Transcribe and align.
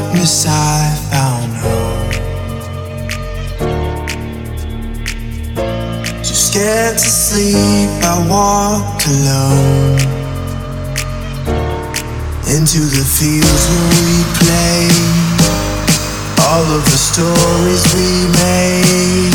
darkness 0.00 0.46
I 0.46 0.96
found 1.10 1.52
home. 1.64 2.10
Too 6.22 6.34
scared 6.34 6.94
to 6.94 6.98
sleep, 6.98 7.90
I 8.02 8.16
walk 8.28 9.02
alone. 9.06 9.98
Into 12.48 12.80
the 12.80 13.04
fields 13.04 13.64
where 13.70 13.88
we 13.94 14.10
played, 14.40 15.40
all 16.48 16.66
of 16.76 16.82
the 16.84 17.00
stories 17.10 17.84
we 17.94 18.10
made. 18.42 19.34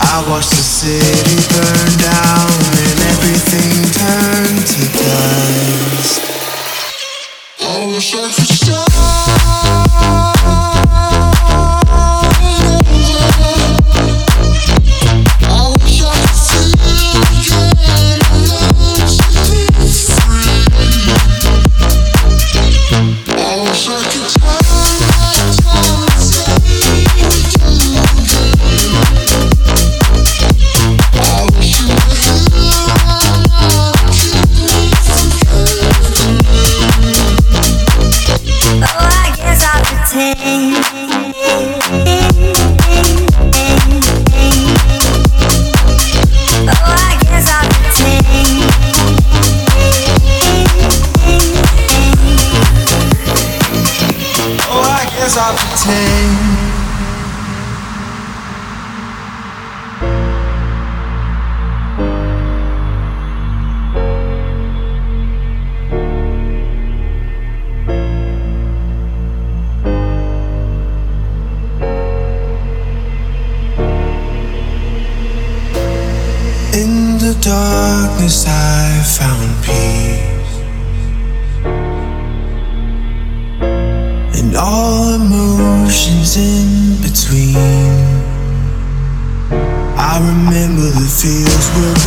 I 0.00 0.24
watched 0.28 0.50
the 0.50 0.66
city 0.80 1.36
burn 1.52 1.92
down 1.98 2.52
and 2.84 2.98
everything 3.12 3.72
turned 3.96 4.66
to 4.66 4.82
dust 4.98 6.21
always 7.72 8.02
shine 8.02 8.30
for 8.30 8.44
stars. 8.44 10.31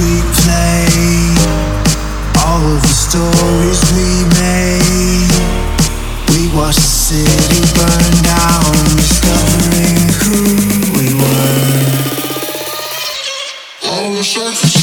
replay 0.06 1.36
all 2.46 2.62
of 2.76 2.82
the 2.82 2.96
stories 3.06 3.82
we 3.96 4.10
made. 4.38 5.34
We 6.30 6.42
watched 6.56 6.80
the 6.80 6.94
city 7.10 7.62
burn 7.74 8.14
down, 8.24 8.74
discovering 9.02 10.06
who 10.22 10.40
we 10.98 11.08
were. 11.22 11.86
All 13.90 14.12
the 14.14 14.24
shots. 14.24 14.75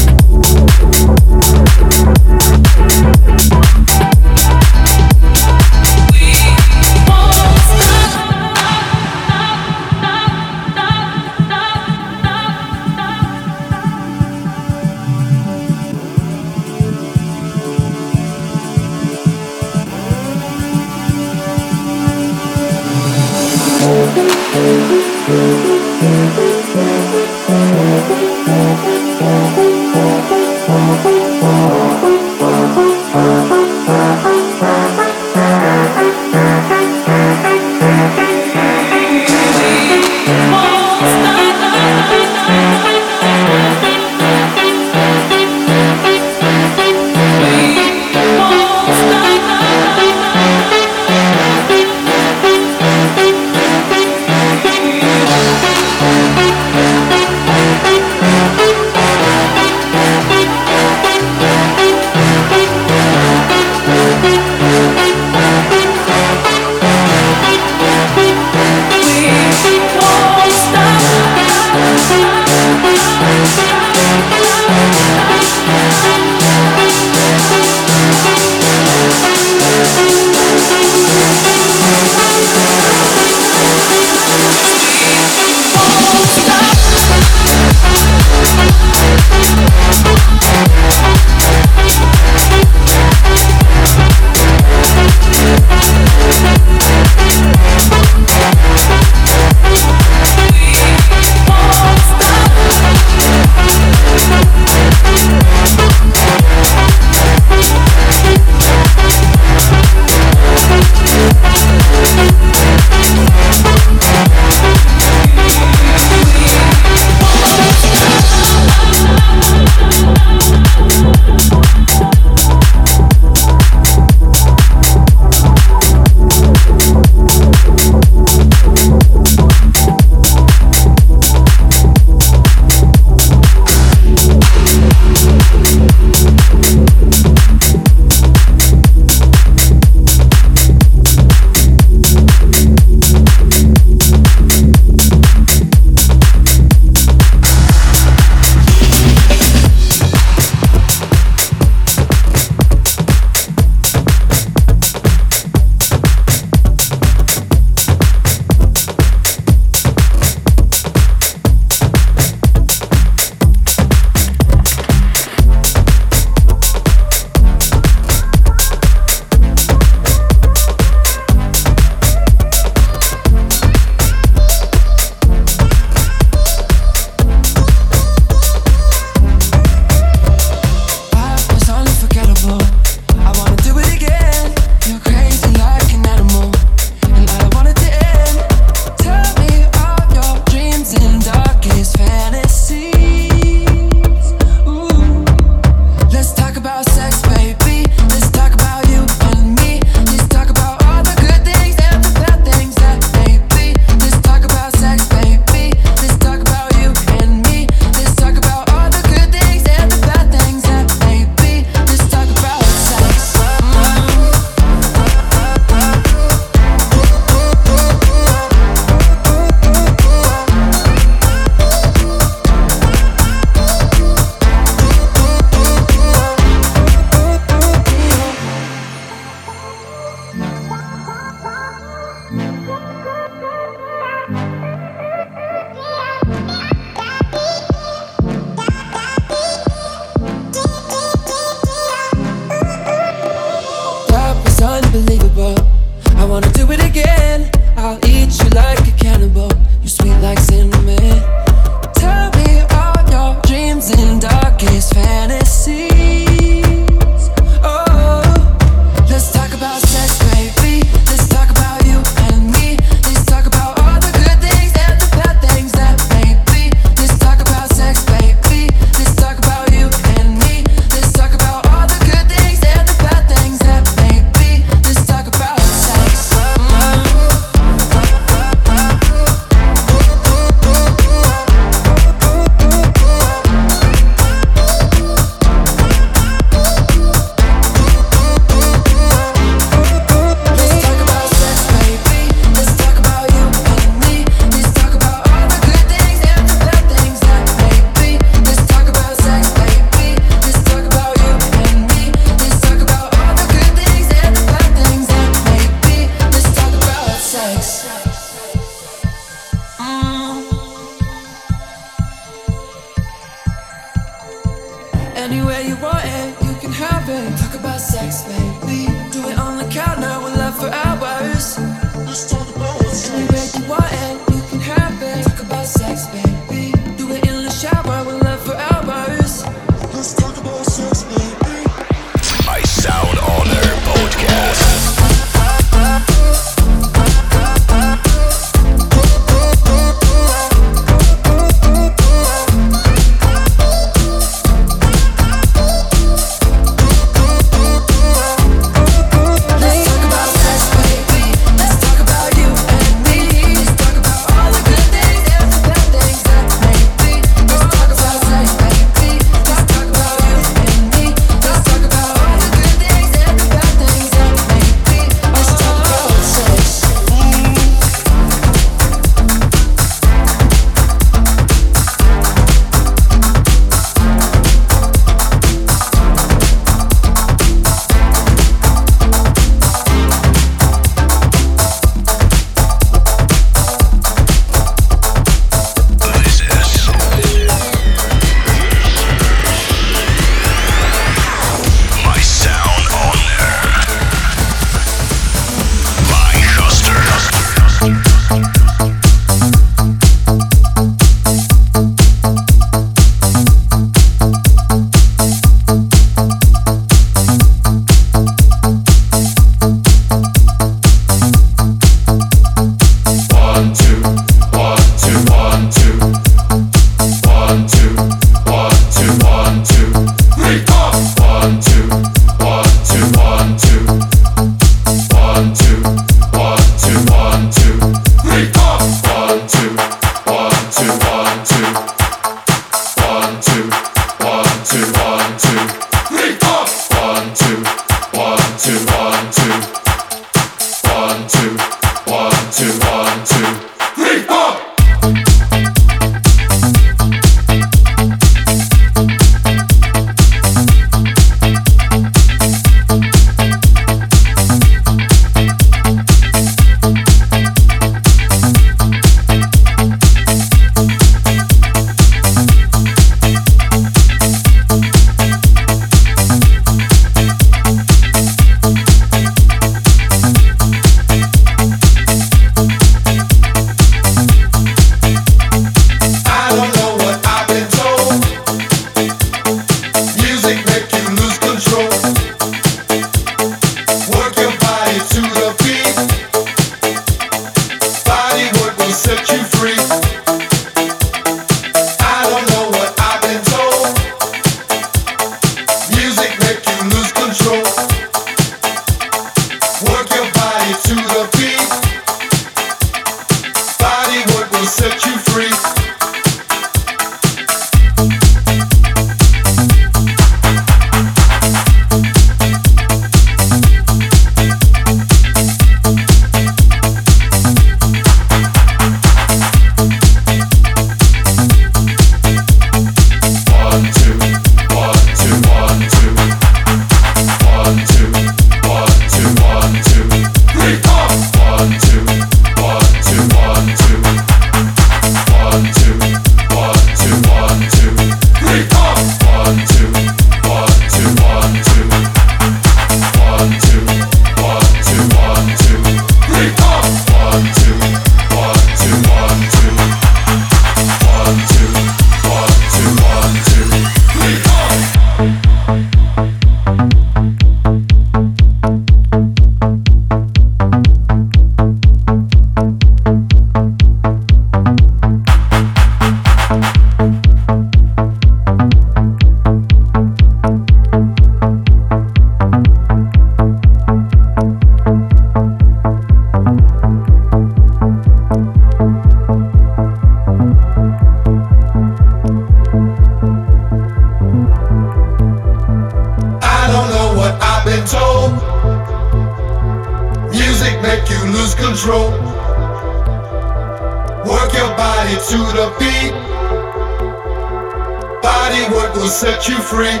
free. 599.76 600.00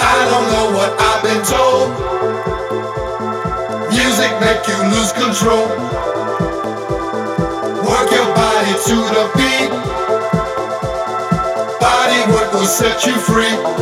I 0.00 0.18
don't 0.30 0.46
know 0.52 0.66
what 0.76 0.90
I've 0.98 1.22
been 1.22 1.42
told. 1.44 1.88
Music 3.92 4.32
make 4.40 4.64
you 4.70 4.78
lose 4.94 5.12
control. 5.12 5.68
Work 7.84 8.08
your 8.16 8.28
body 8.40 8.74
to 8.88 8.96
the 9.12 9.24
beat. 9.36 9.72
Body 11.84 12.20
work 12.32 12.50
will 12.54 12.64
set 12.64 13.04
you 13.04 13.16
free. 13.28 13.79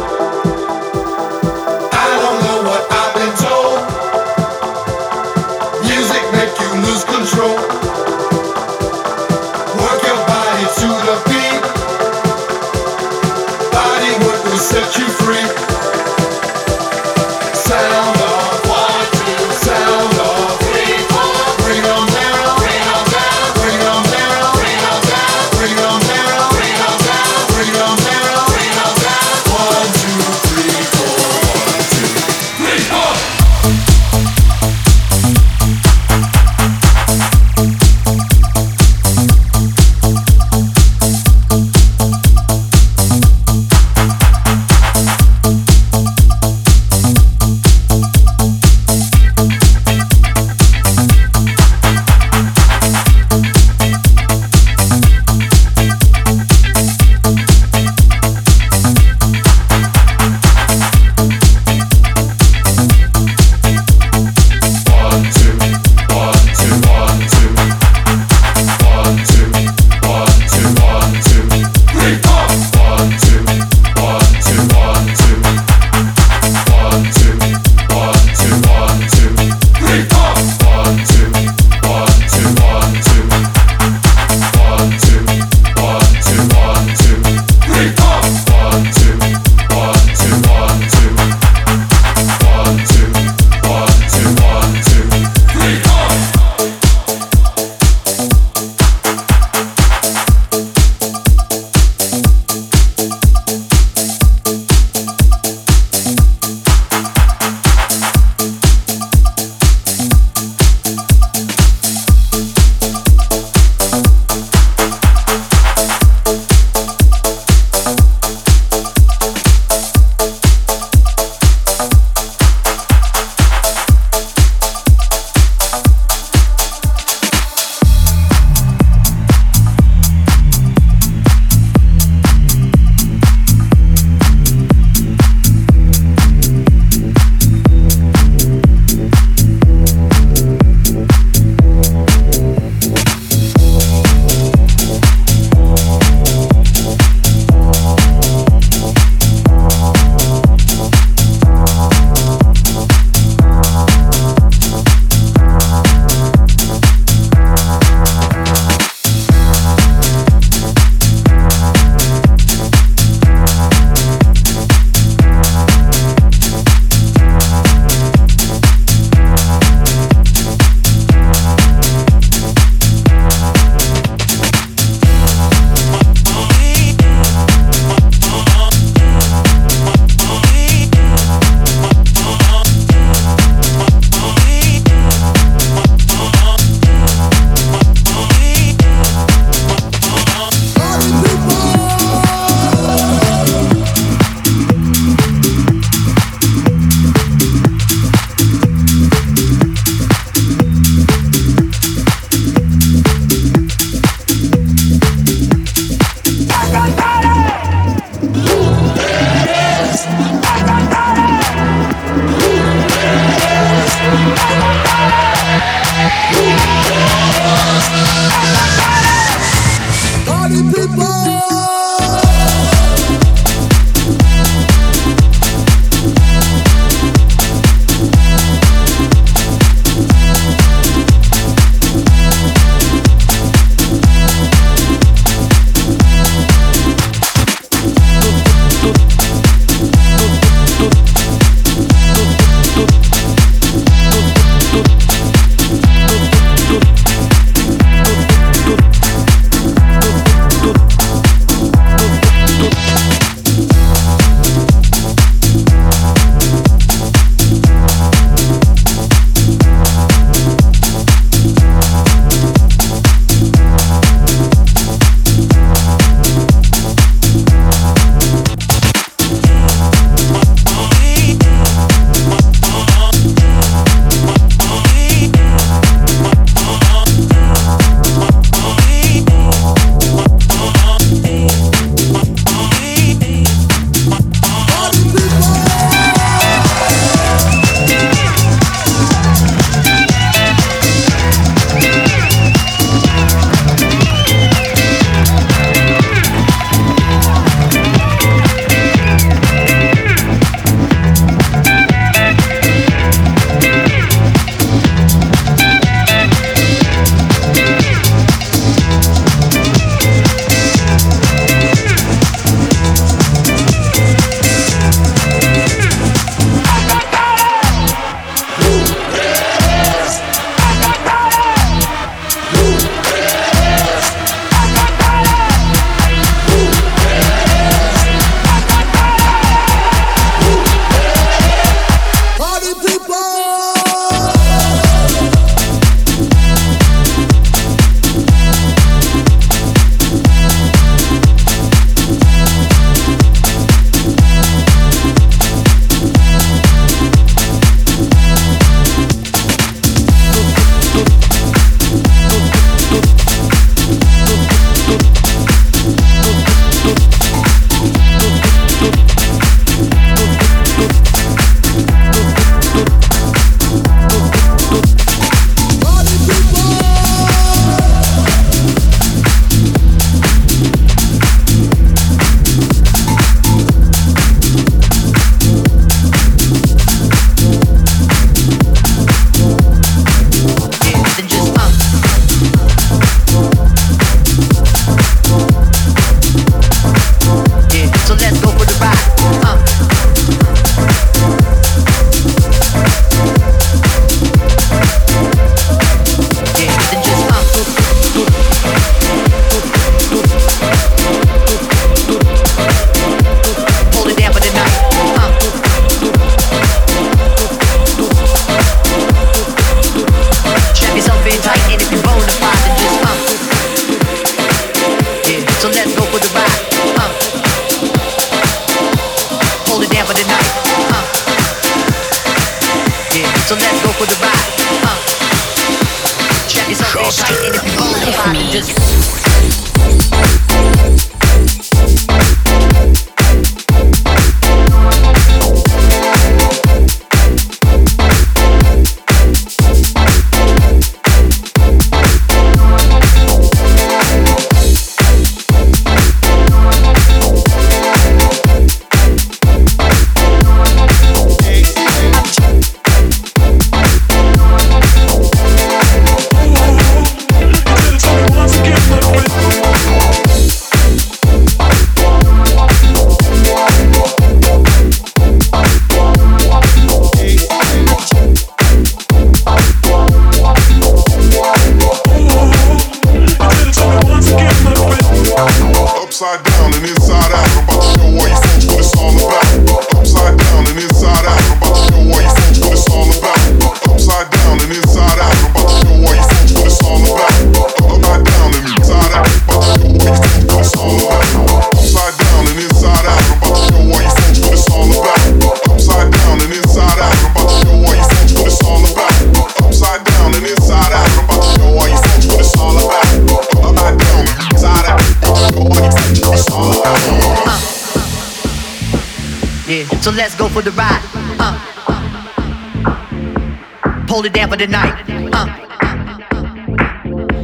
Down 514.38 514.50
for 514.50 514.56
the 514.56 514.68
night. 514.68 514.94
Uh. 515.34 515.46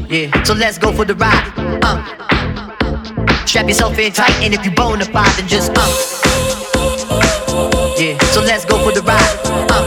Yeah, 0.08 0.44
so 0.44 0.54
let's 0.54 0.78
go 0.78 0.92
for 0.92 1.04
the 1.04 1.14
ride. 1.16 1.52
Uh. 1.82 1.98
Strap 3.46 3.66
yourself 3.66 3.98
in 3.98 4.12
tight, 4.12 4.34
and 4.44 4.54
if 4.54 4.64
you 4.64 4.70
bona 4.70 5.04
fide, 5.04 5.32
then 5.36 5.48
just 5.48 5.72
uh. 5.74 5.90
Yeah, 7.98 8.16
so 8.30 8.40
let's 8.42 8.64
go 8.64 8.78
for 8.84 8.92
the 8.92 9.02
ride. 9.02 9.34
Uh. 9.74 9.84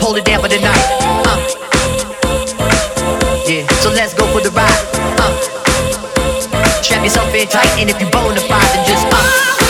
Hold 0.00 0.16
it 0.16 0.24
down 0.24 0.40
for 0.40 0.48
the 0.48 0.60
night. 0.60 0.86
Uh. 1.28 1.38
Yeah, 3.46 3.66
so 3.82 3.90
let's 3.90 4.14
go 4.14 4.24
for 4.32 4.40
the 4.40 4.52
ride. 4.56 4.82
Uh. 5.20 5.34
Strap 6.80 7.04
yourself 7.04 7.34
in 7.34 7.46
tight, 7.48 7.68
and 7.78 7.90
if 7.90 8.00
you 8.00 8.08
bona 8.08 8.40
fide, 8.40 8.68
then 8.72 8.86
just 8.88 9.06
uh. 9.12 9.65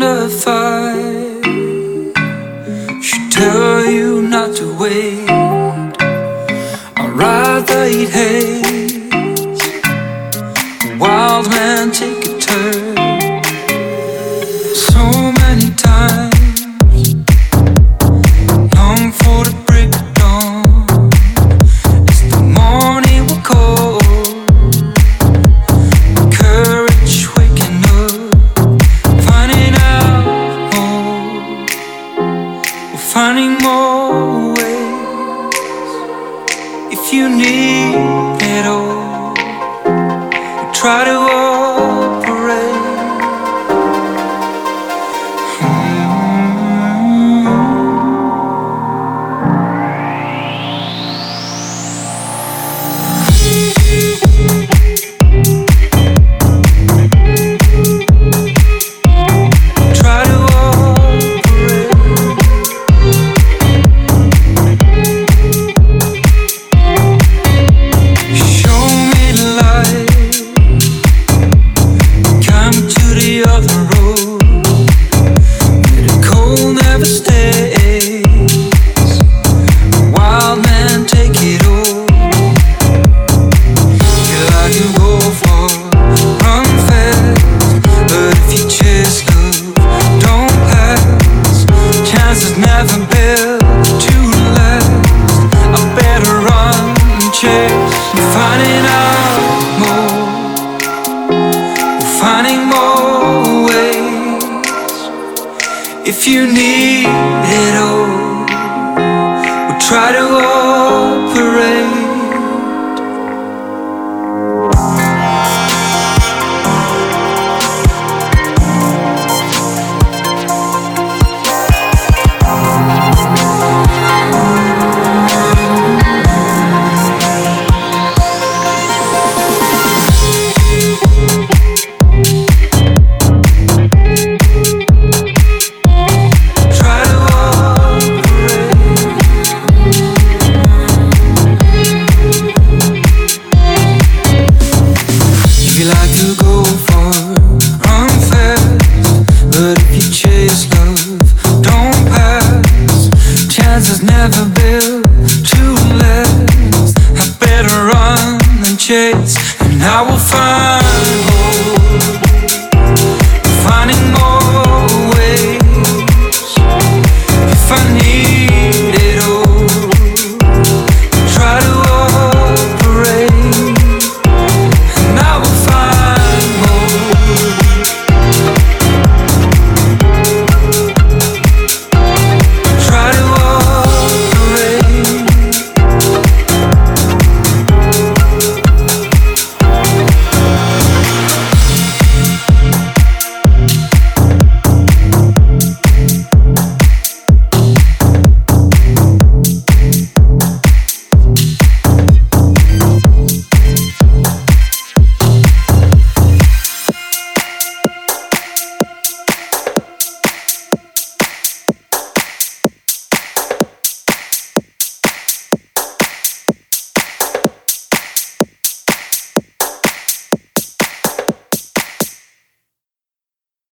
unified 0.00 1.44
should 3.02 3.32
tell 3.32 3.84
you 3.84 4.22
not 4.22 4.54
to 4.54 4.66
wait. 4.78 5.28
I'd 6.96 7.12
rather 7.14 7.84
eat 7.86 8.08
hay. 8.10 8.67